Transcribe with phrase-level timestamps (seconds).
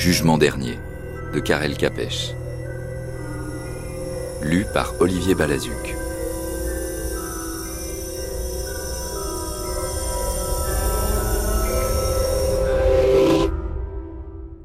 [0.00, 0.78] jugement dernier
[1.34, 2.30] de Karel Capèche.
[4.40, 5.94] Lu par Olivier Balazuc.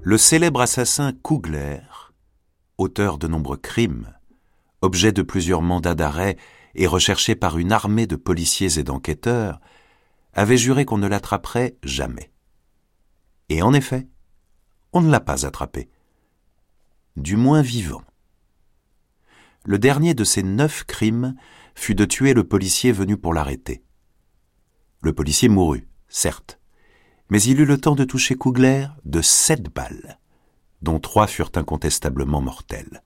[0.04, 1.81] Le célèbre assassin Kugler,
[2.77, 4.13] auteur de nombreux crimes,
[4.81, 6.38] objet de plusieurs mandats d'arrêt
[6.76, 9.59] et recherché par une armée de policiers et d'enquêteurs,
[10.31, 12.31] avait juré qu'on ne l'attraperait jamais.
[13.49, 14.08] Et en effet,
[14.95, 15.90] on ne l'a pas attrapé.
[17.17, 18.02] Du moins vivant.
[19.66, 21.35] Le dernier de ces neuf crimes
[21.76, 23.84] fut de tuer le policier venu pour l'arrêter.
[25.02, 26.59] Le policier mourut, certes,
[27.30, 30.18] mais il eut le temps de toucher Kugler de sept balles,
[30.81, 33.04] dont trois furent incontestablement mortelles.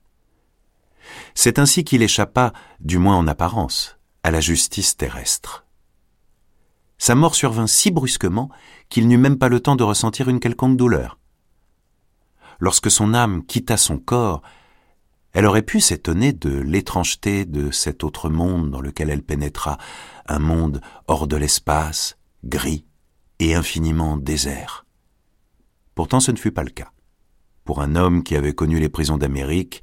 [1.34, 5.66] C'est ainsi qu'il échappa, du moins en apparence, à la justice terrestre.
[6.98, 8.48] Sa mort survint si brusquement
[8.90, 11.19] qu'il n'eut même pas le temps de ressentir une quelconque douleur.
[12.60, 14.42] Lorsque son âme quitta son corps,
[15.32, 19.78] elle aurait pu s'étonner de l'étrangeté de cet autre monde dans lequel elle pénétra,
[20.26, 22.84] un monde hors de l'espace, gris,
[23.38, 24.84] et infiniment désert.
[25.94, 26.92] Pourtant ce ne fut pas le cas.
[27.64, 29.82] Pour un homme qui avait connu les prisons d'Amérique,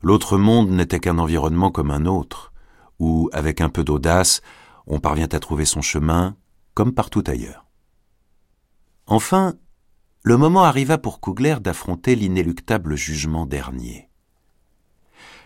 [0.00, 2.52] l'autre monde n'était qu'un environnement comme un autre,
[2.98, 4.40] où, avec un peu d'audace,
[4.86, 6.36] on parvient à trouver son chemin,
[6.74, 7.66] comme partout ailleurs.
[9.06, 9.54] Enfin,
[10.26, 14.08] le moment arriva pour Kugler d'affronter l'inéluctable jugement dernier.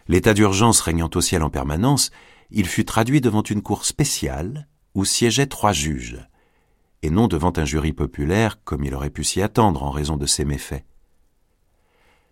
[0.06, 2.12] L'état d'urgence régnant au ciel en permanence,
[2.50, 6.24] il fut traduit devant une cour spéciale où siégeaient trois juges,
[7.02, 10.26] et non devant un jury populaire comme il aurait pu s'y attendre en raison de
[10.26, 10.84] ses méfaits.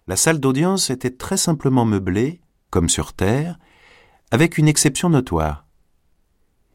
[0.06, 3.58] La salle d'audience était très simplement meublée, comme sur terre,
[4.30, 5.66] avec une exception notoire.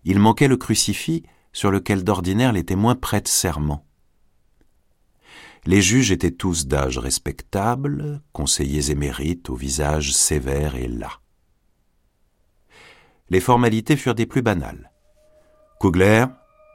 [0.03, 3.85] Il manquait le crucifix sur lequel d'ordinaire les témoins prêtent serment.
[5.65, 11.19] Les juges étaient tous d'âge respectable, conseillers émérites au visage sévère et las.
[13.29, 14.91] Les formalités furent des plus banales.
[15.79, 16.25] Kugler,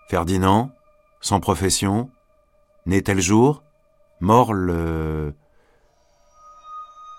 [0.08, 0.70] Ferdinand,
[1.20, 2.10] sans profession,
[2.86, 3.64] né tel jour,
[4.20, 5.34] mort le...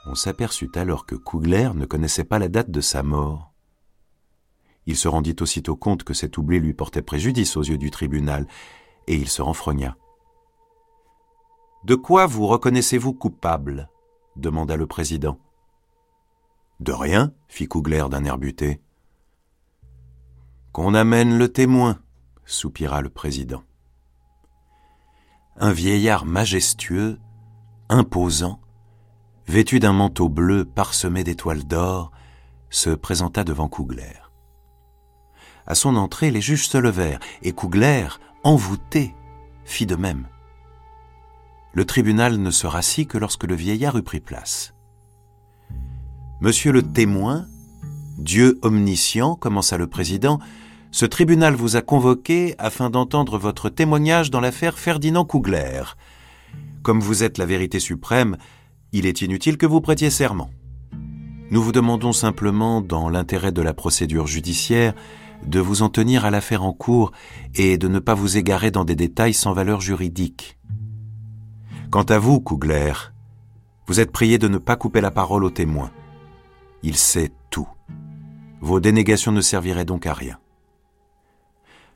[0.05, 3.51] On s'aperçut alors que Kugler ne connaissait pas la date de sa mort.
[4.85, 8.47] Il se rendit aussitôt compte que cet oubli lui portait préjudice aux yeux du tribunal,
[9.07, 9.97] et il se renfrogna.
[11.87, 13.89] De quoi vous reconnaissez-vous coupable
[14.35, 15.39] demanda le président.
[16.81, 18.81] De rien, fit Kugler d'un air buté.
[20.73, 21.97] Qu'on amène le témoin,
[22.43, 23.63] soupira le président
[25.59, 27.19] un vieillard majestueux,
[27.89, 28.61] imposant,
[29.47, 32.11] vêtu d'un manteau bleu parsemé d'étoiles d'or,
[32.69, 34.21] se présenta devant Kugler.
[35.65, 38.07] À son entrée, les juges se levèrent, et Kugler,
[38.43, 39.15] envoûté,
[39.65, 40.27] fit de même.
[41.77, 44.73] Le tribunal ne se rassit que lorsque le vieillard eut pris place.
[46.41, 47.45] Monsieur le témoin,
[48.17, 50.39] Dieu omniscient, commença le président,
[50.89, 55.83] ce tribunal vous a convoqué afin d'entendre votre témoignage dans l'affaire Ferdinand Kugler.
[56.81, 58.37] Comme vous êtes la vérité suprême,
[58.91, 60.49] il est inutile que vous prêtiez serment.
[61.51, 64.95] Nous vous demandons simplement, dans l'intérêt de la procédure judiciaire,
[65.45, 67.11] de vous en tenir à l'affaire en cours
[67.53, 70.56] et de ne pas vous égarer dans des détails sans valeur juridique.
[71.89, 72.91] Quant à vous, Kugler,
[73.87, 75.89] vous êtes prié de ne pas couper la parole au témoin.
[76.83, 77.69] Il sait tout.
[78.59, 80.37] Vos dénégations ne serviraient donc à rien.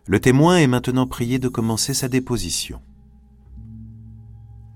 [0.08, 2.82] Le témoin est maintenant prié de commencer sa déposition.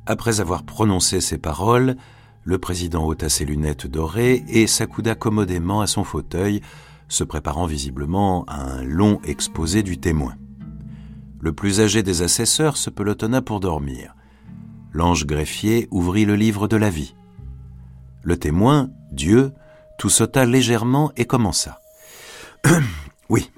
[0.06, 1.96] Après avoir prononcé ces paroles,
[2.44, 6.59] le président ôta ses lunettes dorées et s'accouda commodément à son fauteuil,
[7.08, 10.36] se préparant visiblement à un long exposé du témoin.
[11.40, 14.14] Le plus âgé des assesseurs se pelotonna pour dormir.
[14.95, 17.16] L'ange greffier ouvrit le livre de la vie.
[18.23, 19.52] Le témoin, Dieu,
[19.99, 21.81] tout sauta légèrement et commença.
[23.29, 23.52] oui,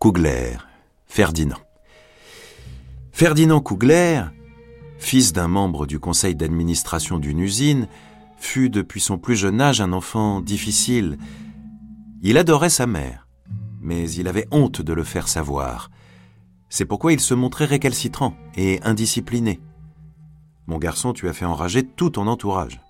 [0.00, 0.58] Kugler,
[1.08, 1.58] Ferdinand.
[3.10, 4.22] Ferdinand Kugler,
[4.98, 7.88] fils d'un membre du conseil d'administration d'une usine,
[8.36, 11.18] fut depuis son plus jeune âge un enfant difficile.
[12.22, 13.26] Il adorait sa mère,
[13.80, 15.90] mais il avait honte de le faire savoir.
[16.68, 19.58] C'est pourquoi il se montrait récalcitrant et indiscipliné.
[20.66, 22.80] Mon garçon, tu as fait enrager tout ton entourage.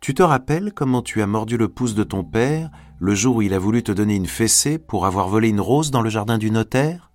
[0.00, 2.70] Tu te rappelles comment tu as mordu le pouce de ton père
[3.00, 5.90] le jour où il a voulu te donner une fessée pour avoir volé une rose
[5.90, 7.10] dans le jardin du notaire?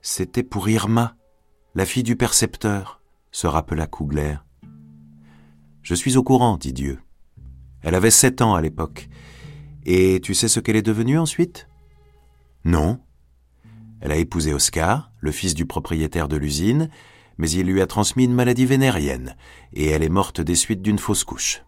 [0.00, 1.16] C'était pour Irma,
[1.74, 3.00] la fille du percepteur,
[3.30, 4.36] se rappela Kugler.
[5.82, 7.00] Je suis au courant, dit Dieu.
[7.82, 9.08] Elle avait sept ans à l'époque.
[9.84, 11.68] Et tu sais ce qu'elle est devenue ensuite?
[12.64, 13.00] Non.
[14.00, 16.88] Elle a épousé Oscar, le fils du propriétaire de l'usine,
[17.38, 19.36] mais il lui a transmis une maladie vénérienne,
[19.72, 21.62] et elle est morte des suites d'une fausse couche.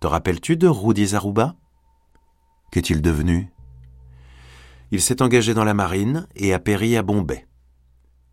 [0.00, 1.54] Te rappelles-tu de Rudy Zaruba?
[2.70, 3.52] Qu'est-il devenu?
[4.90, 7.46] Il s'est engagé dans la marine et a péri à Bombay.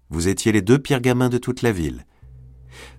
[0.09, 2.06] Vous étiez les deux pires gamins de toute la ville.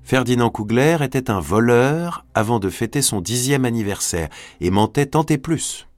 [0.02, 4.28] Ferdinand Kugler était un voleur avant de fêter son dixième anniversaire
[4.60, 5.88] et mentait tant et plus.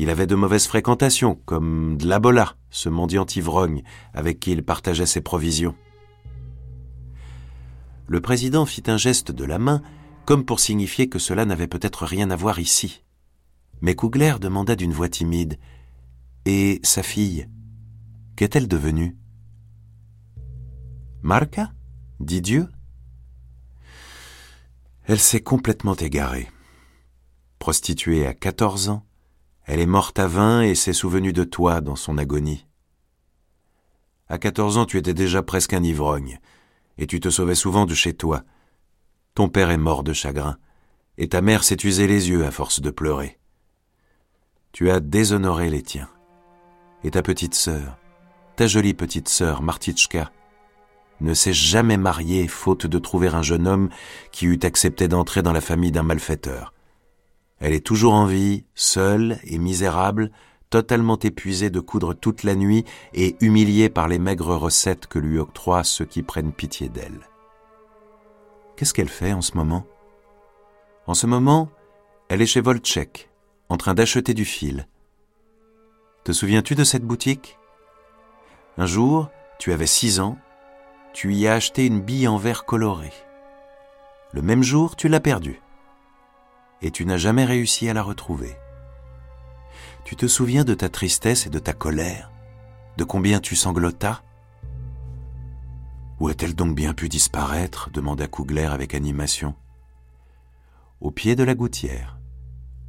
[0.00, 3.82] Il avait de mauvaises fréquentations, comme Dlabola, ce mendiant ivrogne
[4.14, 5.76] avec qui il partageait ses provisions.
[8.06, 9.82] Le président fit un geste de la main,
[10.24, 13.04] comme pour signifier que cela n'avait peut-être rien à voir ici.
[13.82, 15.58] Mais Kugler demanda d'une voix timide
[16.46, 17.46] Et sa fille
[18.36, 19.18] Qu'est-elle devenue
[21.20, 21.74] Marca
[22.20, 22.70] dit Dieu.
[25.04, 26.48] Elle s'est complètement égarée.
[27.58, 29.04] Prostituée à quatorze ans,
[29.70, 32.66] elle est morte à vingt et s'est souvenue de toi dans son agonie.
[34.26, 36.40] À quatorze ans, tu étais déjà presque un ivrogne,
[36.98, 38.42] et tu te sauvais souvent de chez toi.
[39.36, 40.58] Ton père est mort de chagrin,
[41.18, 43.38] et ta mère s'est usé les yeux à force de pleurer.
[44.72, 46.08] Tu as déshonoré les tiens.
[47.04, 47.96] Et ta petite sœur,
[48.56, 50.32] ta jolie petite sœur, Martichka,
[51.20, 53.88] ne s'est jamais mariée faute de trouver un jeune homme
[54.32, 56.74] qui eût accepté d'entrer dans la famille d'un malfaiteur.
[57.60, 60.30] Elle est toujours en vie, seule et misérable,
[60.70, 65.38] totalement épuisée de coudre toute la nuit et humiliée par les maigres recettes que lui
[65.38, 67.20] octroient ceux qui prennent pitié d'elle.
[68.76, 69.84] Qu'est-ce qu'elle fait en ce moment?
[71.06, 71.68] En ce moment,
[72.28, 73.28] elle est chez Volchek,
[73.68, 74.86] en train d'acheter du fil.
[76.24, 77.58] Te souviens-tu de cette boutique?
[78.78, 79.28] Un jour,
[79.58, 80.38] tu avais six ans,
[81.12, 83.12] tu y as acheté une bille en verre coloré.
[84.32, 85.60] Le même jour, tu l'as perdue.
[86.82, 88.56] Et tu n'as jamais réussi à la retrouver.
[90.04, 92.30] Tu te souviens de ta tristesse et de ta colère
[92.96, 94.22] De combien tu sanglotas?
[96.18, 97.90] Où a-t-elle donc bien pu disparaître?
[97.90, 99.54] demanda Cougler avec animation.
[101.00, 102.18] Au pied de la gouttière,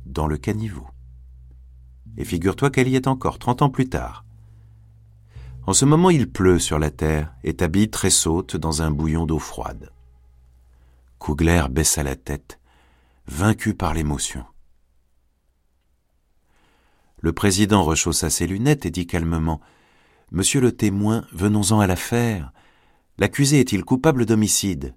[0.05, 0.88] dans le caniveau.
[2.17, 4.25] Et figure-toi qu'elle y est encore trente ans plus tard.
[5.67, 9.25] En ce moment, il pleut sur la terre et ta bille tressaute dans un bouillon
[9.25, 9.91] d'eau froide.
[11.19, 12.59] Kugler baissa la tête,
[13.31, 14.43] vaincu par l'émotion.
[17.21, 19.61] Le président rechaussa ses lunettes et dit calmement
[20.31, 22.51] Monsieur le témoin, venons-en à l'affaire.
[23.17, 24.95] L'accusé est-il coupable d'homicide?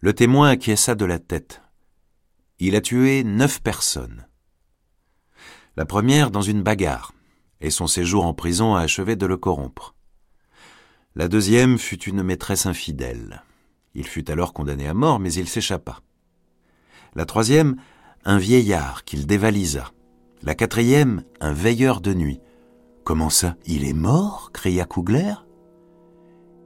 [0.00, 1.62] Le témoin acquiesça de la tête.
[2.58, 4.26] Il a tué neuf personnes.
[5.76, 7.12] La première dans une bagarre
[7.60, 9.94] et son séjour en prison a achevé de le corrompre.
[11.14, 13.44] La deuxième fut une maîtresse infidèle.
[13.94, 16.00] Il fut alors condamné à mort, mais il s'échappa.
[17.16, 17.76] La troisième,
[18.24, 19.90] un vieillard qu'il dévalisa.
[20.42, 22.40] La quatrième, un veilleur de nuit.
[23.04, 24.50] Comment ça Il est mort?
[24.52, 25.34] cria Cougler.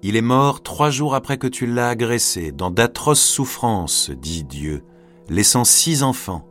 [0.03, 4.85] Il est mort trois jours après que tu l'as agressé, dans d'atroces souffrances, dit Dieu,
[5.31, 6.47] laissant six enfants.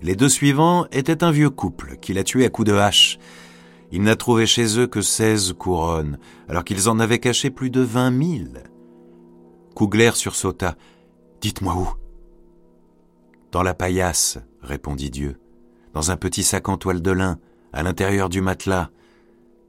[0.00, 3.18] Les deux suivants étaient un vieux couple qu'il a tué à coups de hache.
[3.90, 6.18] Il n'a trouvé chez eux que seize couronnes,
[6.48, 8.62] alors qu'ils en avaient caché plus de vingt mille.
[9.74, 10.76] Cougler sursauta.
[11.40, 11.88] Dites-moi où?
[13.52, 15.40] Dans la paillasse, répondit Dieu,
[15.92, 17.38] dans un petit sac en toile de lin,
[17.72, 18.90] à l'intérieur du matelas.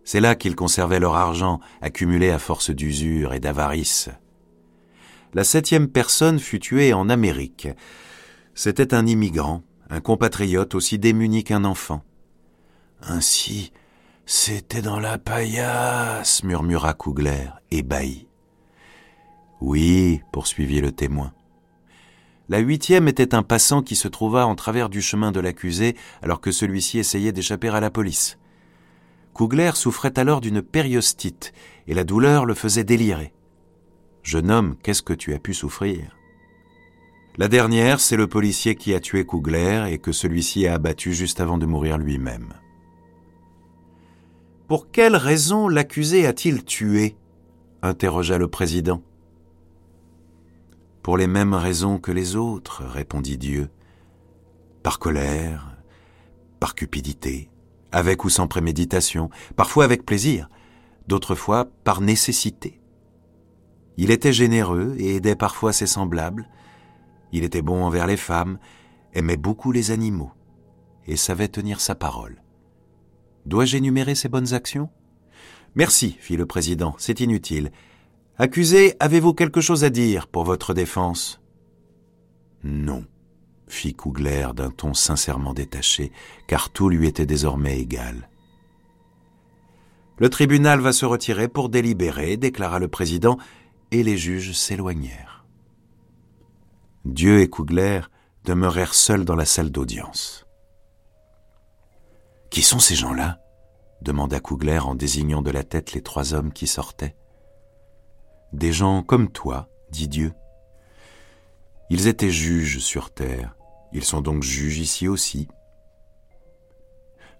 [0.04, 4.10] C'est là qu'ils conservaient leur argent, accumulé à force d'usure et d'avarice.
[5.34, 7.70] La septième personne fut tuée en Amérique.
[8.54, 12.04] C'était un immigrant, un compatriote aussi démuni qu'un enfant.
[13.02, 13.72] Ainsi,
[14.26, 18.28] c'était dans la paillasse, murmura Cougler, ébahi.
[19.60, 21.34] Oui, poursuivit le témoin.
[22.52, 26.42] La huitième était un passant qui se trouva en travers du chemin de l'accusé alors
[26.42, 28.38] que celui-ci essayait d'échapper à la police.
[29.34, 31.54] Cougler souffrait alors d'une périostite
[31.88, 33.32] et la douleur le faisait délirer.
[34.22, 36.18] Jeune homme, qu'est-ce que tu as pu souffrir?
[37.38, 41.40] La dernière, c'est le policier qui a tué Cougler et que celui-ci a abattu juste
[41.40, 42.56] avant de mourir lui-même.
[44.68, 47.16] Pour quelle raison l'accusé a-t-il tué?
[47.82, 49.02] interrogea le président.
[51.04, 53.70] Pour les mêmes raisons que les autres, répondit Dieu.
[54.84, 55.76] Par colère,
[56.60, 57.50] par cupidité,
[57.92, 60.48] avec ou sans préméditation, parfois avec plaisir,
[61.08, 62.80] d'autres fois par nécessité.
[63.98, 66.48] Il était généreux et aidait parfois ses semblables,
[67.32, 68.60] il était bon envers les femmes,
[69.14, 70.32] aimait beaucoup les animaux,
[71.08, 72.44] et savait tenir sa parole.
[73.48, 74.90] Dois-je énumérer ses bonnes actions?
[75.74, 77.72] Merci, fit le président, c'est inutile.
[78.38, 81.42] Accusé, avez-vous quelque chose à dire pour votre défense?
[82.64, 83.06] Non,
[83.68, 86.12] fit Cougler d'un ton sincèrement détaché,
[86.48, 88.30] car tout lui était désormais égal.
[90.18, 93.38] Le tribunal va se retirer pour délibérer, déclara le président,
[93.92, 95.46] et les juges s'éloignèrent.
[97.06, 98.02] Dieu et Cougler
[98.46, 100.46] demeurèrent seuls dans la salle d'audience.
[102.52, 103.40] Qui sont ces gens-là?
[104.02, 107.16] demanda Cougler en désignant de la tête les trois hommes qui sortaient.
[108.54, 110.34] Des gens comme toi, dit Dieu.
[111.90, 113.56] Ils étaient juges sur terre,
[113.94, 115.48] ils sont donc juges ici aussi.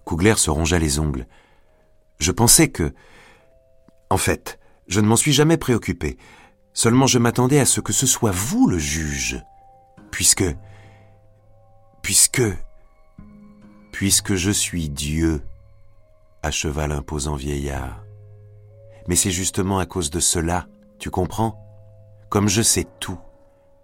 [0.04, 1.26] Cougler se rongea les ongles.
[2.18, 2.92] Je pensais que...
[4.10, 6.18] En fait, je ne m'en suis jamais préoccupé.
[6.74, 9.42] Seulement je m'attendais à ce que ce soit vous le juge.
[10.10, 10.44] Puisque...
[12.02, 12.42] Puisque...
[13.92, 15.42] Puisque je suis Dieu,
[16.42, 18.04] acheva l'imposant vieillard.
[19.06, 20.66] Mais c'est justement à cause de cela,
[21.02, 21.58] tu comprends?
[22.28, 23.18] Comme je sais tout,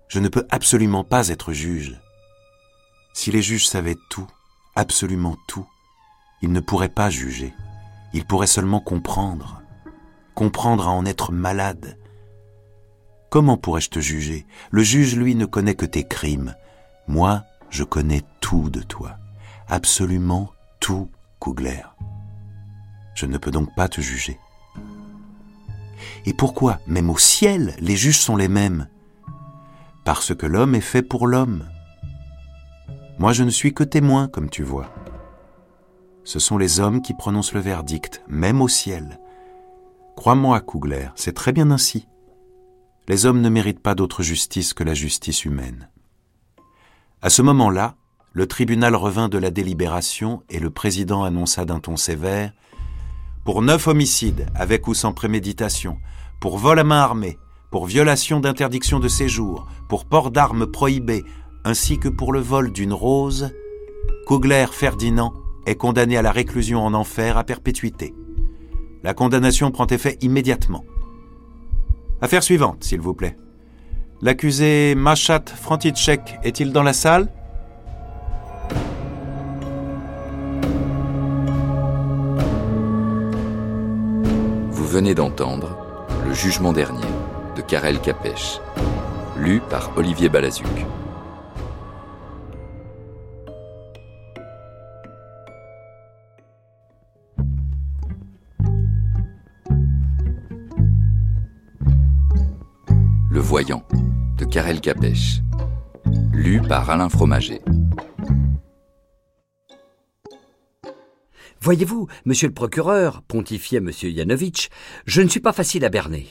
[0.06, 2.00] je ne peux absolument pas être juge.
[3.12, 4.28] Si les juges savaient tout,
[4.76, 5.68] absolument tout,
[6.42, 7.52] ils ne pourraient pas juger.
[8.12, 9.62] Ils pourraient seulement comprendre.
[10.36, 11.98] Comprendre à en être malade.
[13.30, 14.46] Comment pourrais-je te juger?
[14.70, 16.54] Le juge, lui, ne connaît que tes crimes.
[17.08, 19.16] Moi, je connais tout de toi.
[19.66, 21.10] Absolument tout,
[21.40, 21.82] Cougler.
[23.16, 24.38] Je ne peux donc pas te juger.
[26.26, 28.88] Et pourquoi, même au ciel, les juges sont les mêmes?
[30.04, 31.64] Parce que l'homme est fait pour l'homme.
[33.18, 34.92] Moi, je ne suis que témoin, comme tu vois.
[36.24, 39.18] Ce sont les hommes qui prononcent le verdict, même au ciel.
[40.16, 42.06] Crois-moi, Cougler, c'est très bien ainsi.
[43.08, 45.88] Les hommes ne méritent pas d'autre justice que la justice humaine.
[47.22, 47.96] À ce moment-là,
[48.32, 52.52] le tribunal revint de la délibération et le président annonça d'un ton sévère
[53.48, 55.96] Pour neuf homicides, avec ou sans préméditation,
[56.38, 57.38] pour vol à main armée,
[57.70, 61.24] pour violation d'interdiction de séjour, pour port d'armes prohibées,
[61.64, 63.50] ainsi que pour le vol d'une rose,
[64.26, 65.32] Kugler Ferdinand
[65.64, 68.14] est condamné à la réclusion en enfer à perpétuité.
[69.02, 70.84] La condamnation prend effet immédiatement.
[72.20, 73.38] Affaire suivante, s'il vous plaît.
[74.20, 77.32] L'accusé Machat Frantichek est-il dans la salle?
[84.98, 85.78] Venez d'entendre
[86.26, 87.06] Le jugement dernier
[87.54, 88.58] de Karel Capèche,
[89.36, 90.66] lu par Olivier Balazuc.
[103.30, 103.84] Le Voyant
[104.36, 105.42] de Karel Capèche.
[106.32, 107.62] Lu par Alain Fromager.
[111.60, 114.68] Voyez-vous, monsieur le procureur, pontifiait monsieur Yanovitch,
[115.06, 116.26] je ne suis pas facile à berner.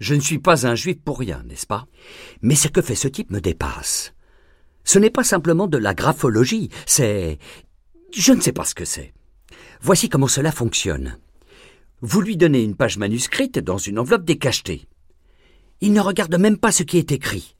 [0.00, 1.86] Je ne suis pas un juif pour rien, n'est-ce pas?
[2.40, 4.14] Mais ce que fait ce type me dépasse.
[4.84, 7.38] Ce n'est pas simplement de la graphologie, c'est.
[8.14, 9.12] Je ne sais pas ce que c'est.
[9.80, 11.18] Voici comment cela fonctionne.
[12.00, 14.88] Vous lui donnez une page manuscrite dans une enveloppe décachetée.
[15.80, 17.54] Il ne regarde même pas ce qui est écrit.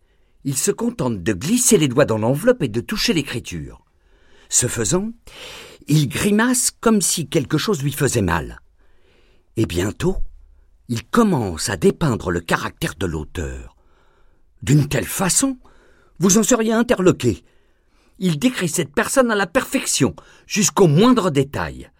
[0.44, 3.81] Il se contente de glisser les doigts dans l'enveloppe et de toucher l'écriture.
[4.52, 5.12] Ce faisant,
[5.88, 8.60] il grimace comme si quelque chose lui faisait mal.
[9.56, 10.18] Et bientôt,
[10.88, 13.74] il commence à dépeindre le caractère de l'auteur.
[14.62, 15.56] D'une telle façon,
[16.18, 17.42] vous en seriez interloqué.
[18.18, 20.14] Il décrit cette personne à la perfection,
[20.46, 21.90] jusqu'au moindre détail.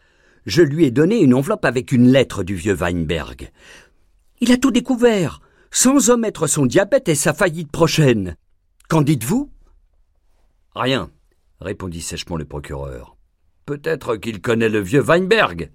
[0.44, 3.50] Je lui ai donné une enveloppe avec une lettre du vieux Weinberg.
[4.40, 5.40] Il a tout découvert,
[5.70, 8.36] sans omettre son diabète et sa faillite prochaine.
[8.90, 9.50] Qu'en dites-vous?
[10.74, 11.10] Rien,
[11.62, 13.16] répondit sèchement le procureur.
[13.64, 15.70] Peut-être qu'il connaît le vieux Weinberg.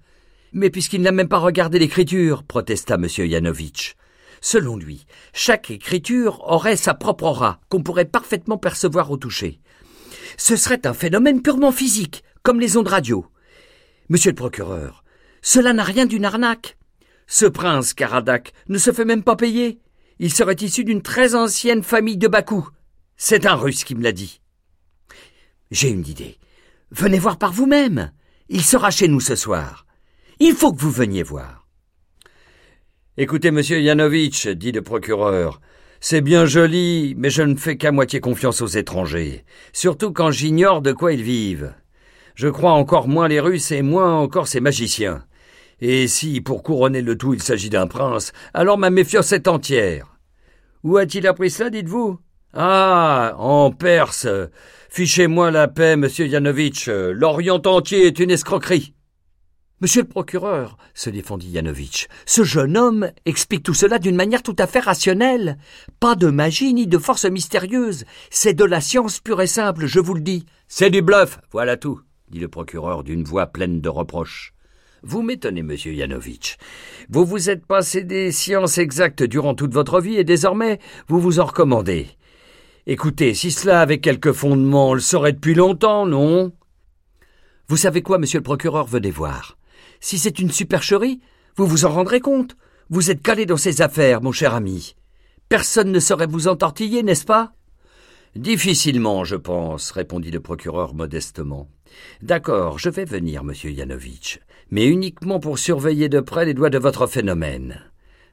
[0.52, 3.06] Mais puisqu'il n'a même pas regardé l'écriture, protesta M.
[3.26, 3.94] Yanovitch.
[4.40, 9.60] Selon lui, chaque écriture aurait sa propre aura, qu'on pourrait parfaitement percevoir au toucher.
[10.36, 13.26] Ce serait un phénomène purement physique, comme les ondes radio.
[14.08, 15.02] Monsieur le procureur,
[15.42, 16.76] cela n'a rien d'une arnaque.
[17.26, 19.80] Ce prince Karadak ne se fait même pas payer.
[20.18, 22.68] Il serait issu d'une très ancienne famille de Bakou.
[23.16, 24.40] C'est un russe qui me l'a dit.
[25.70, 26.38] J'ai une idée.
[26.90, 28.12] Venez voir par vous-même.
[28.48, 29.86] Il sera chez nous ce soir.
[30.40, 31.66] Il faut que vous veniez voir.
[33.16, 35.60] Écoutez, monsieur Yanovitch, dit le procureur,
[36.00, 40.80] c'est bien joli, mais je ne fais qu'à moitié confiance aux étrangers, surtout quand j'ignore
[40.80, 41.74] de quoi ils vivent.
[42.36, 45.24] Je crois encore moins les Russes et moins encore ces magiciens.
[45.80, 50.18] Et si, pour couronner le tout, il s'agit d'un prince, alors ma méfiance est entière.
[50.84, 52.18] Où a-t-il appris cela, dites-vous?
[52.54, 54.26] Ah, en Perse.
[54.88, 56.88] Fichez-moi la paix, monsieur Yanovitch.
[56.88, 58.94] L'Orient entier est une escroquerie.
[59.80, 64.56] Monsieur le procureur, se défendit Yanovitch, ce jeune homme explique tout cela d'une manière tout
[64.58, 65.56] à fait rationnelle.
[66.00, 68.04] Pas de magie ni de force mystérieuse.
[68.28, 70.46] C'est de la science pure et simple, je vous le dis.
[70.66, 74.52] C'est du bluff, voilà tout, dit le procureur d'une voix pleine de reproches.
[75.04, 76.56] Vous m'étonnez, monsieur Yanovitch.
[77.08, 81.38] Vous vous êtes passé des sciences exactes durant toute votre vie et désormais vous vous
[81.38, 82.08] en recommandez.
[82.90, 86.52] Écoutez, si cela avait quelques fondements, on le saurait depuis longtemps, non?
[87.68, 89.58] Vous savez quoi, monsieur le procureur, venez voir.
[90.00, 91.20] Si c'est une supercherie,
[91.56, 92.56] vous vous en rendrez compte.
[92.88, 94.96] Vous êtes calé dans ces affaires, mon cher ami.
[95.50, 97.52] Personne ne saurait vous entortiller, n'est-ce pas?
[98.36, 101.68] Difficilement, je pense, répondit le procureur modestement.
[102.22, 104.40] D'accord, je vais venir, monsieur Yanovitch,
[104.70, 107.82] mais uniquement pour surveiller de près les doigts de votre phénomène.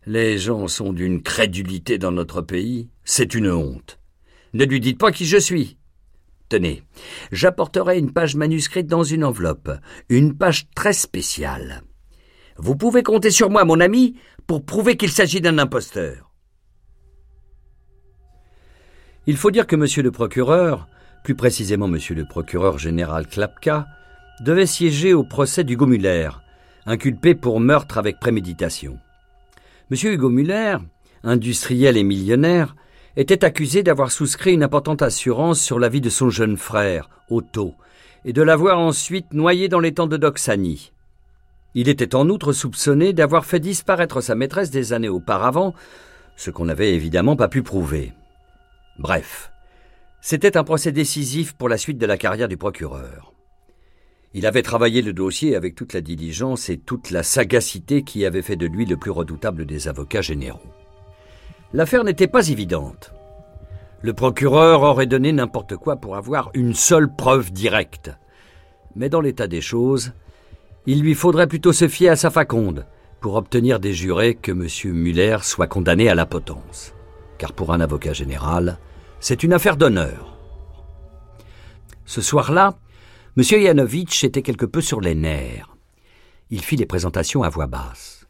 [0.06, 4.00] Les gens sont d'une crédulité dans notre pays, c'est une honte.
[4.56, 5.78] Ne lui dites pas qui je suis.
[6.48, 6.82] Tenez,
[7.34, 9.70] j'apporterai une page manuscrite dans une enveloppe,
[10.08, 11.82] une page très spéciale.
[12.56, 14.16] Vous pouvez compter sur moi, mon ami,
[14.48, 16.32] pour prouver qu'il s'agit d'un imposteur.
[19.28, 20.88] Il faut dire que monsieur le procureur,
[21.26, 23.88] plus précisément monsieur le procureur général Klapka,
[24.40, 26.30] devait siéger au procès d'Hugo Muller,
[26.86, 29.00] inculpé pour meurtre avec préméditation.
[29.90, 30.78] Monsieur Hugo Muller,
[31.24, 32.74] industriel et millionnaire,
[33.18, 37.74] était accusé d'avoir souscrit une importante assurance sur la vie de son jeune frère, Otto,
[38.26, 40.92] et de l'avoir ensuite noyé dans l'étang de Doxanie.
[41.76, 45.74] Il était en outre soupçonné d'avoir fait disparaître sa maîtresse des années auparavant,
[46.36, 48.14] ce qu'on n'avait évidemment pas pu prouver.
[49.00, 49.52] Bref,
[50.22, 53.34] c'était un procès décisif pour la suite de la carrière du procureur.
[54.34, 58.42] Il avait travaillé le dossier avec toute la diligence et toute la sagacité qui avait
[58.42, 60.74] fait de lui le plus redoutable des avocats généraux.
[61.76, 63.12] L'affaire n'était pas évidente.
[64.02, 68.12] Le procureur aurait donné n'importe quoi pour avoir une seule preuve directe.
[68.96, 70.14] Mais dans l'état des choses,
[70.86, 72.86] il lui faudrait plutôt se fier à sa faconde
[73.20, 74.94] pour obtenir des jurés que M.
[74.94, 76.94] Muller soit condamné à la potence.
[77.38, 78.80] Car pour un avocat général,
[79.20, 80.38] c'est une affaire d'honneur.
[82.06, 82.78] Ce soir-là,
[83.36, 83.44] M.
[83.52, 85.76] Yanovitch était quelque peu sur les nerfs.
[86.52, 88.28] Il fit les présentations à voix basse.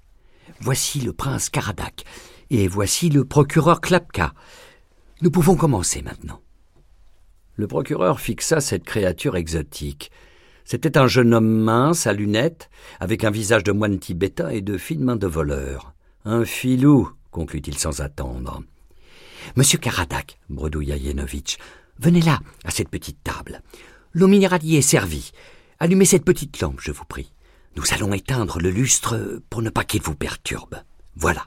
[0.61, 2.05] Voici le prince Karadak,
[2.49, 4.33] et voici le procureur Klapka.
[5.21, 6.41] Nous pouvons commencer maintenant.
[7.55, 10.11] Le procureur fixa cette créature exotique.
[10.65, 14.77] C'était un jeune homme mince, à lunettes, avec un visage de moine tibétain et de
[14.77, 15.93] fines mains de voleur.
[16.25, 18.63] Un filou, conclut-il sans attendre.
[19.55, 21.57] Monsieur Karadak, bredouilla Yenovitch,
[21.99, 23.61] venez là, à cette petite table.
[24.13, 25.31] L'eau minérale y est servie.
[25.79, 27.31] Allumez cette petite lampe, je vous prie.
[27.75, 30.75] Nous allons éteindre le lustre pour ne pas qu'il vous perturbe.
[31.15, 31.45] Voilà.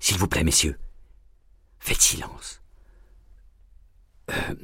[0.00, 0.76] S'il vous plaît, messieurs,
[1.78, 2.62] faites silence.
[4.30, 4.54] Euh,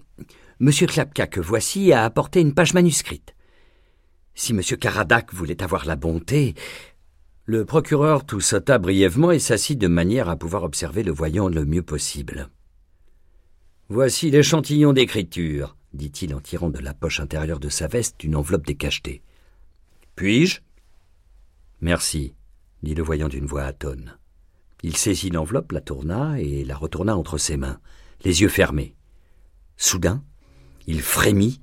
[0.59, 3.35] Monsieur Klapka, que voici, a apporté une page manuscrite.
[4.35, 6.55] Si Monsieur Karadak voulait avoir la bonté.
[7.45, 11.83] Le procureur toussota brièvement et s'assit de manière à pouvoir observer le voyant le mieux
[11.83, 12.49] possible.
[13.89, 18.67] Voici l'échantillon d'écriture, dit-il en tirant de la poche intérieure de sa veste une enveloppe
[18.67, 19.23] décachetée.
[20.17, 20.61] Puis-je?
[21.81, 22.35] Merci,
[22.83, 24.19] dit le voyant d'une voix atone.
[24.83, 27.81] Il saisit l'enveloppe, la tourna et la retourna entre ses mains,
[28.25, 28.95] les yeux fermés.
[29.77, 30.23] Soudain,
[30.87, 31.61] il frémit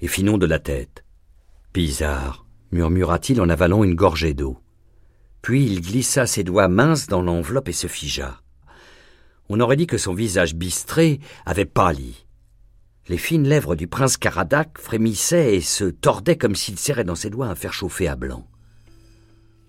[0.00, 1.04] et fit non de la tête.
[1.72, 4.58] Bizarre, murmura-t-il en avalant une gorgée d'eau.
[5.42, 8.40] Puis il glissa ses doigts minces dans l'enveloppe et se figea.
[9.48, 12.26] On aurait dit que son visage bistré avait pâli.
[13.08, 17.28] Les fines lèvres du prince Caradac frémissaient et se tordaient comme s'il serrait dans ses
[17.28, 18.46] doigts un fer chauffé à blanc.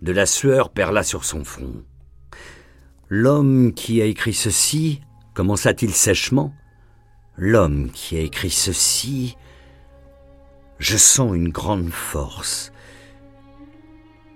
[0.01, 1.83] De la sueur perla sur son front.
[3.09, 5.01] L'homme qui a écrit ceci,
[5.35, 6.53] commença-t-il sèchement,
[7.37, 9.37] l'homme qui a écrit ceci,
[10.79, 12.71] je sens une grande force.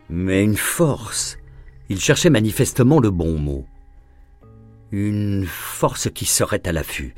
[0.10, 1.38] Mais une force,
[1.89, 3.65] il cherchait manifestement le bon mot.
[4.91, 7.15] Une force qui serait à l'affût.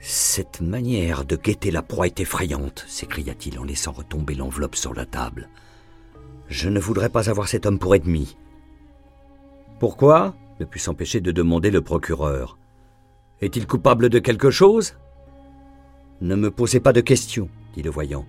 [0.00, 5.06] Cette manière de guetter la proie est effrayante, s'écria-t-il en laissant retomber l'enveloppe sur la
[5.06, 5.48] table.
[6.48, 8.36] Je ne voudrais pas avoir cet homme pour ennemi.
[9.78, 12.58] Pourquoi ne put s'empêcher de demander le procureur.
[13.40, 14.94] Est-il coupable de quelque chose?
[16.22, 18.26] Ne me posez pas de questions, dit le voyant.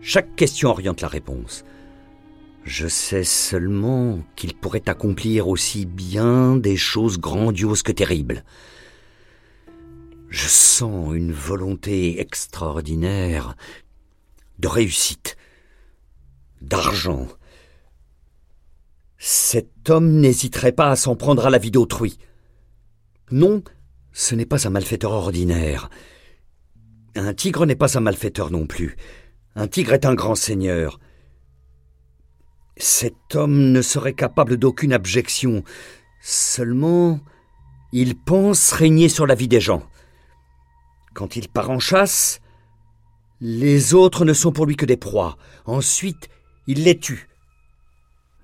[0.00, 1.64] Chaque question oriente la réponse.
[2.64, 8.42] Je sais seulement qu'il pourrait accomplir aussi bien des choses grandioses que terribles.
[10.30, 13.54] Je sens une volonté extraordinaire
[14.58, 15.36] de réussite,
[16.62, 17.28] d'argent,
[19.18, 22.18] cet homme n'hésiterait pas à s'en prendre à la vie d'autrui.
[23.30, 23.62] Non,
[24.12, 25.90] ce n'est pas un malfaiteur ordinaire.
[27.14, 28.96] Un tigre n'est pas un malfaiteur non plus.
[29.54, 31.00] Un tigre est un grand seigneur.
[32.76, 35.64] Cet homme ne serait capable d'aucune abjection.
[36.20, 37.20] Seulement,
[37.92, 39.82] il pense régner sur la vie des gens.
[41.14, 42.40] Quand il part en chasse,
[43.40, 45.38] les autres ne sont pour lui que des proies.
[45.64, 46.28] Ensuite,
[46.66, 47.28] il les tue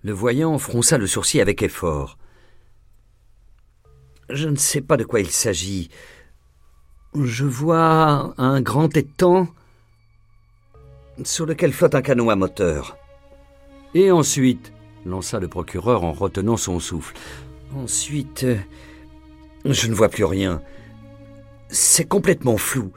[0.04, 2.18] Le voyant fronça le sourcil avec effort.
[4.28, 5.90] Je ne sais pas de quoi il s'agit.
[7.14, 9.46] Je vois un grand étang
[11.22, 12.96] sur lequel flotte un canot à moteur.
[13.94, 14.72] Et ensuite,
[15.06, 17.14] lança le procureur en retenant son souffle.
[17.76, 18.46] Ensuite,
[19.64, 20.62] je ne vois plus rien.
[21.68, 22.92] C'est complètement flou.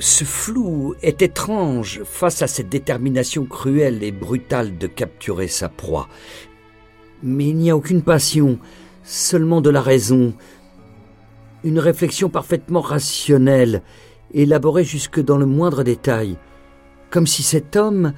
[0.00, 6.08] Ce flou est étrange face à cette détermination cruelle et brutale de capturer sa proie.
[7.22, 8.58] Mais il n'y a aucune passion,
[9.04, 10.32] seulement de la raison.
[11.64, 13.82] Une réflexion parfaitement rationnelle,
[14.32, 16.38] élaborée jusque dans le moindre détail,
[17.10, 18.14] comme si cet homme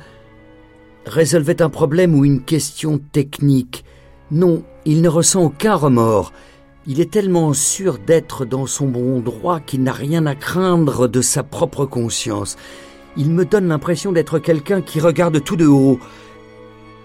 [1.05, 3.85] résolvait un problème ou une question technique.
[4.31, 6.33] Non, il ne ressent aucun remords.
[6.85, 11.21] Il est tellement sûr d'être dans son bon droit qu'il n'a rien à craindre de
[11.21, 12.57] sa propre conscience.
[13.17, 16.01] Il me donne l'impression d'être quelqu'un qui regarde tout de haut.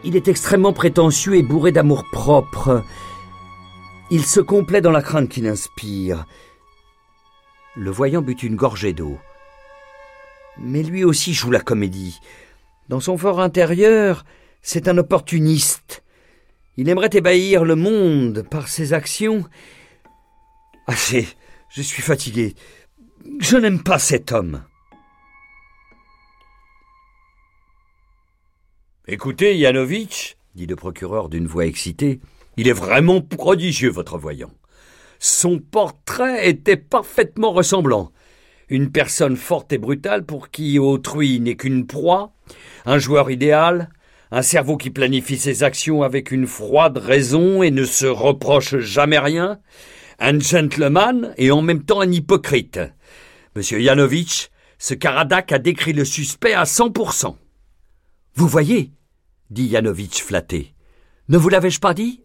[0.03, 2.83] Il est extrêmement prétentieux et bourré d'amour propre.
[4.09, 6.25] Il se complaît dans la crainte qu'il inspire.
[7.75, 9.19] Le voyant but une gorgée d'eau.
[10.57, 12.19] Mais lui aussi joue la comédie.
[12.89, 14.25] Dans son fort intérieur,
[14.63, 16.03] c'est un opportuniste.
[16.77, 19.43] Il aimerait ébahir le monde par ses actions.
[20.85, 21.27] Assez,
[21.69, 22.53] je suis fatigué.
[23.39, 24.63] Je n'aime pas cet homme.
[29.07, 32.19] Écoutez, Yanovitch, dit le procureur d'une voix excitée,
[32.57, 34.51] il est vraiment prodigieux, votre voyant.
[35.17, 38.11] Son portrait était parfaitement ressemblant.
[38.69, 42.33] Une personne forte et brutale pour qui autrui n'est qu'une proie,
[42.85, 43.89] un joueur idéal,
[44.31, 49.19] un cerveau qui planifie ses actions avec une froide raison et ne se reproche jamais
[49.19, 49.59] rien,
[50.19, 52.79] un gentleman et en même temps un hypocrite.
[53.55, 57.37] Monsieur Yanovitch, ce Karadak a décrit le suspect à cent pour cent.
[58.35, 58.91] Vous voyez,
[59.49, 60.73] dit Yanovitch flatté.
[61.29, 62.23] Ne vous l'avais-je pas dit?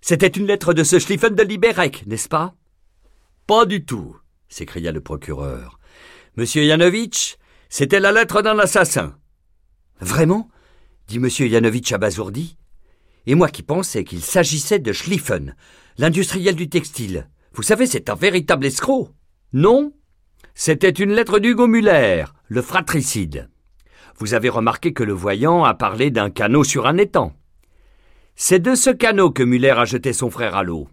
[0.00, 2.54] C'était une lettre de ce Schlieffen de Liberec, n'est-ce pas?
[3.46, 4.16] Pas du tout,
[4.48, 5.78] s'écria le procureur.
[6.36, 7.36] Monsieur Yanovitch,
[7.68, 9.16] c'était la lettre d'un assassin.
[10.00, 10.48] Vraiment?
[11.10, 11.28] Dit M.
[11.50, 12.56] Yanovitch abasourdi.
[13.26, 15.56] Et moi qui pensais qu'il s'agissait de Schlieffen,
[15.98, 17.28] l'industriel du textile.
[17.52, 19.10] Vous savez, c'est un véritable escroc.
[19.52, 19.92] Non,
[20.54, 23.50] c'était une lettre d'Hugo Muller, le fratricide.
[24.18, 27.34] Vous avez remarqué que le voyant a parlé d'un canot sur un étang.
[28.36, 30.88] C'est de ce canot que Muller a jeté son frère à l'eau.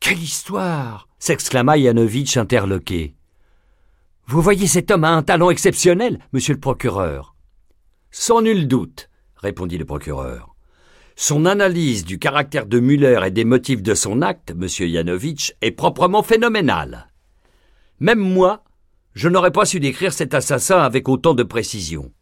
[0.00, 3.14] Quelle histoire s'exclama Yanovitch interloqué.
[4.26, 7.36] Vous voyez, cet homme a un talent exceptionnel, monsieur le procureur.
[8.10, 10.54] Sans nul doute, répondit le procureur.
[11.16, 15.72] Son analyse du caractère de Muller et des motifs de son acte, monsieur Yanovitch, est
[15.72, 17.08] proprement phénoménale.
[18.00, 18.62] Même moi,
[19.14, 22.12] je n'aurais pas su décrire cet assassin avec autant de précision.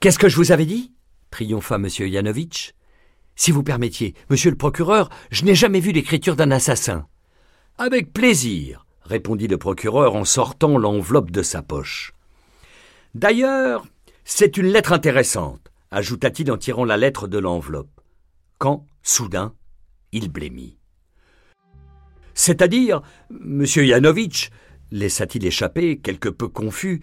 [0.00, 0.92] Qu'est-ce que je vous avais dit?
[1.30, 1.88] triompha M.
[1.98, 2.72] Yanovitch.
[3.34, 7.06] Si vous permettiez, monsieur le procureur, je n'ai jamais vu l'écriture d'un assassin.
[7.78, 12.12] Avec plaisir, répondit le procureur en sortant l'enveloppe de sa poche.
[13.14, 13.86] D'ailleurs,
[14.30, 18.02] c'est une lettre intéressante, ajouta-t-il en tirant la lettre de l'enveloppe,
[18.58, 19.54] quand, soudain,
[20.12, 20.76] il blêmit.
[22.34, 24.50] C'est-à-dire, monsieur Yanovitch,
[24.90, 27.00] laissa-t-il échapper, quelque peu confus,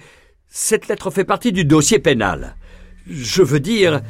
[0.48, 2.56] cette lettre fait partie du dossier pénal.
[3.08, 4.02] Je veux dire,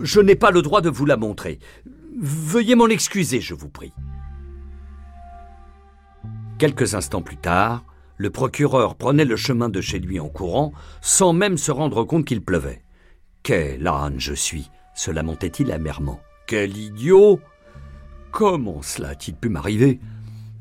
[0.00, 1.58] je n'ai pas le droit de vous la montrer.
[2.18, 3.92] Veuillez m'en excuser, je vous prie.
[6.58, 7.84] Quelques instants plus tard,
[8.22, 12.24] le procureur prenait le chemin de chez lui en courant, sans même se rendre compte
[12.24, 12.84] qu'il pleuvait.
[13.42, 16.20] Quel âne je suis se lamentait-il amèrement.
[16.46, 17.40] Quel idiot
[18.30, 19.98] Comment cela a-t-il pu m'arriver?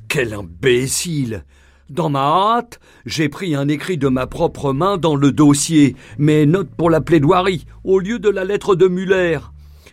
[0.07, 1.45] Quel imbécile
[1.91, 6.47] Dans ma hâte, j'ai pris un écrit de ma propre main dans le dossier, mes
[6.47, 9.37] notes pour la plaidoirie, au lieu de la lettre de Muller.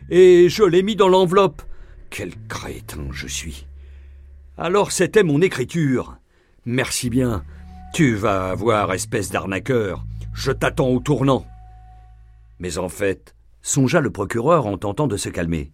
[0.08, 1.60] Et je l'ai mis dans l'enveloppe.
[2.08, 3.66] Quel crétin je suis.
[4.56, 6.16] Alors c'était mon écriture.
[6.64, 7.44] Merci bien.
[7.98, 10.04] Tu vas voir, espèce d'arnaqueur?
[10.32, 11.44] Je t'attends au tournant.
[12.60, 15.72] Mais en fait, songea le procureur en tentant de se calmer.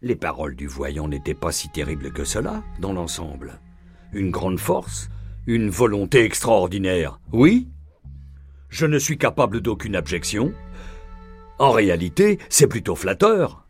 [0.00, 3.58] Les paroles du voyant n'étaient pas si terribles que cela, dans l'ensemble.
[4.12, 5.08] Une grande force,
[5.48, 7.66] une volonté extraordinaire, oui?
[8.68, 10.52] Je ne suis capable d'aucune abjection.
[11.58, 13.66] En réalité, c'est plutôt flatteur.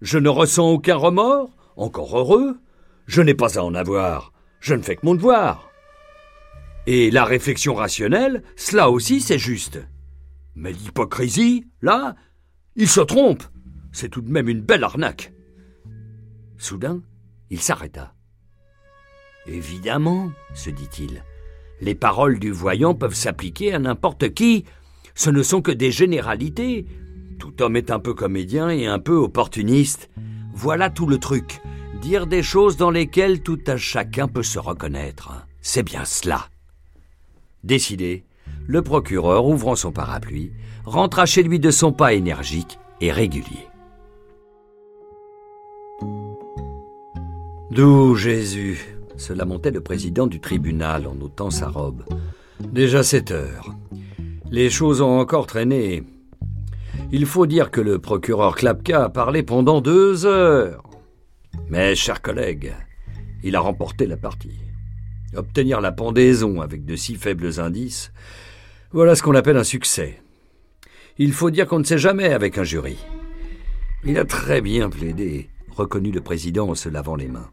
[0.00, 2.56] Je ne ressens aucun remords, encore heureux.
[3.04, 4.32] Je n'ai pas à en avoir.
[4.60, 5.68] Je ne fais que mon devoir.
[6.86, 9.80] Et la réflexion rationnelle, cela aussi c'est juste.
[10.54, 12.14] Mais l'hypocrisie, là,
[12.76, 13.42] il se trompe.
[13.92, 15.32] C'est tout de même une belle arnaque.
[16.58, 17.02] Soudain,
[17.50, 18.14] il s'arrêta.
[19.46, 21.22] Évidemment, se dit-il,
[21.80, 24.64] les paroles du voyant peuvent s'appliquer à n'importe qui.
[25.14, 26.86] Ce ne sont que des généralités.
[27.38, 30.10] Tout homme est un peu comédien et un peu opportuniste.
[30.54, 31.60] Voilà tout le truc.
[32.00, 35.32] Dire des choses dans lesquelles tout un chacun peut se reconnaître.
[35.60, 36.48] C'est bien cela.
[37.66, 38.24] Décidé,
[38.68, 40.52] le procureur, ouvrant son parapluie,
[40.84, 43.66] rentra chez lui de son pas énergique et régulier.
[47.72, 48.96] D'où Jésus?
[49.16, 52.04] Se lamentait le président du tribunal en ôtant sa robe.
[52.60, 53.74] Déjà sept heures.
[54.48, 56.04] Les choses ont encore traîné.
[57.10, 60.84] Il faut dire que le procureur Klapka a parlé pendant deux heures.
[61.68, 62.74] Mais, chers collègues,
[63.42, 64.65] il a remporté la partie.
[65.34, 68.12] Obtenir la pendaison avec de si faibles indices,
[68.92, 70.22] voilà ce qu'on appelle un succès.
[71.18, 72.98] Il faut dire qu'on ne sait jamais avec un jury.
[74.04, 77.50] Il a très bien plaidé, reconnut le président en se lavant les mains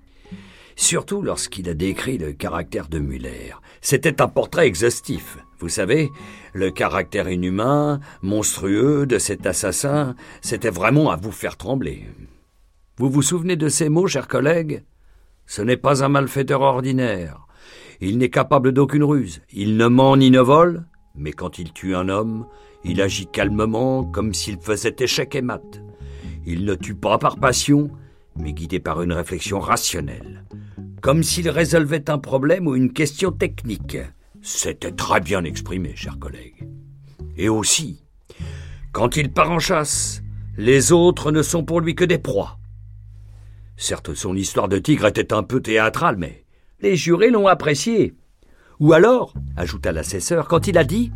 [0.76, 3.54] surtout lorsqu'il a décrit le caractère de Muller.
[3.82, 5.38] C'était un portrait exhaustif.
[5.60, 6.12] Vous savez,
[6.54, 12.06] le caractère inhumain, monstrueux de cet assassin, c'était vraiment à vous faire trembler.
[12.98, 14.84] Vous vous souvenez de ces mots, chers collègues?
[15.46, 17.48] Ce n'est pas un malfaiteur ordinaire.
[18.06, 19.39] Il n'est capable d'aucune ruse.
[19.54, 20.84] Il ne ment ni ne vole,
[21.16, 22.46] mais quand il tue un homme,
[22.84, 25.82] il agit calmement comme s'il faisait échec et mat.
[26.46, 27.89] Il ne tue pas par passion,
[28.38, 30.44] mais guidé par une réflexion rationnelle,
[31.02, 33.98] comme s'il résolvait un problème ou une question technique.
[34.42, 36.68] C'était très bien exprimé, chers collègues.
[37.38, 38.04] Et aussi,
[38.92, 40.22] quand il part en chasse,
[40.58, 42.60] les autres ne sont pour lui que des proies.
[43.78, 46.43] Certes, son histoire de tigre était un peu théâtrale, mais
[46.84, 48.13] les jurés l'ont apprécié.
[48.80, 51.12] Ou alors, ajouta l'assesseur, quand il a dit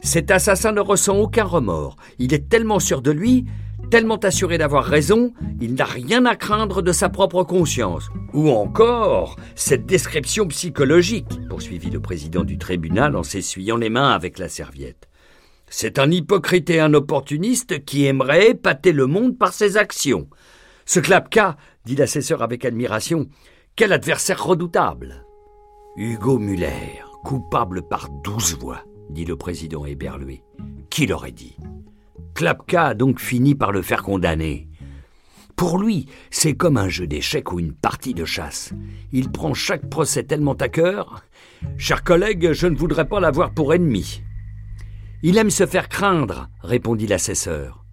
[0.00, 3.44] Cet assassin ne ressent aucun remords, il est tellement sûr de lui
[3.90, 8.08] Tellement assuré d'avoir raison, il n'a rien à craindre de sa propre conscience.
[8.32, 14.38] Ou encore, cette description psychologique, poursuivit le président du tribunal en s'essuyant les mains avec
[14.38, 15.08] la serviette.
[15.68, 20.28] C'est un hypocrite et un opportuniste qui aimerait épater le monde par ses actions.
[20.86, 23.28] Ce Klapka, dit l'assesseur avec admiration,
[23.80, 25.24] quel adversaire redoutable.
[25.96, 30.44] Hugo Muller, coupable par douze voix, dit le président éberlué.
[30.90, 31.56] Qui l'aurait dit?
[32.34, 34.68] Klapka a donc fini par le faire condamner.
[35.56, 38.74] Pour lui, c'est comme un jeu d'échecs ou une partie de chasse.
[39.12, 41.24] Il prend chaque procès tellement à cœur.
[41.78, 44.20] Chers collègues, je ne voudrais pas l'avoir pour ennemi.
[45.22, 47.86] Il aime se faire craindre, répondit l'assesseur.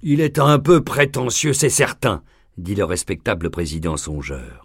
[0.00, 2.22] Il est un peu prétentieux, c'est certain,
[2.56, 4.61] dit le respectable président songeur.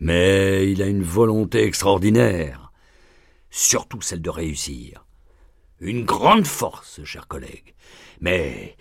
[0.00, 2.72] Mais il a une volonté extraordinaire,
[3.50, 5.06] surtout celle de réussir.
[5.80, 7.74] Une grande force, chers collègues.
[8.20, 8.76] Mais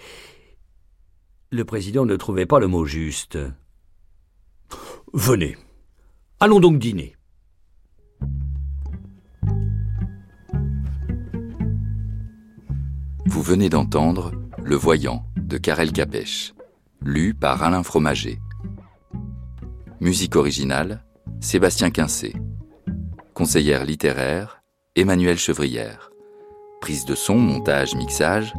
[1.52, 3.38] le président ne trouvait pas le mot juste.
[5.14, 5.56] Venez.
[6.40, 7.16] Allons donc dîner.
[13.26, 14.32] Vous venez d'entendre
[14.64, 16.54] Le Voyant de Karel Capèche,
[17.02, 18.40] lu par Alain Fromager.
[20.04, 21.02] Musique originale,
[21.40, 22.34] Sébastien Quincé.
[23.34, 24.62] Conseillère littéraire,
[24.98, 26.12] Emmanuel Chevrière.
[26.82, 28.54] Prise de son, montage, mixage,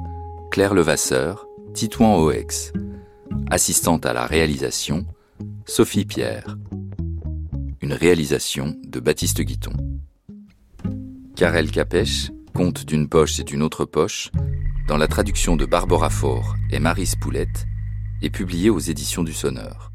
[0.51, 2.73] Claire Levasseur, Titouan Oex.
[3.51, 5.05] Assistante à la réalisation,
[5.67, 6.57] Sophie Pierre.
[7.83, 9.75] Une réalisation de Baptiste Guiton.
[11.37, 14.31] Karel Capèche, Conte d'une poche et d'une autre poche,
[14.89, 17.67] dans la traduction de Barbara Faure et Marie Spoulette,
[18.23, 19.91] est publié aux éditions du Sonneur.